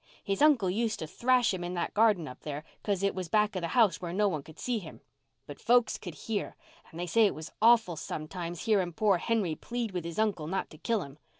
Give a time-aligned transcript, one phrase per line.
[0.23, 3.55] His uncle used to thrash him in that garden up there 'cause it was back
[3.55, 5.01] of the house where no one could see him.
[5.45, 6.55] But folks could hear,
[6.89, 10.71] and they say it was awful sometimes hearing poor Henry plead with his uncle not
[10.71, 11.19] to kill him.